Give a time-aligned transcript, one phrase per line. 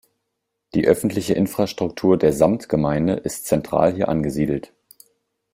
[0.73, 4.73] Die öffentliche Infrastruktur der Samtgemeinde ist zentral hier angesiedelt.